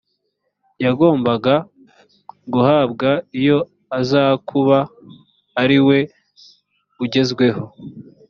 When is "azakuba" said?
3.99-4.77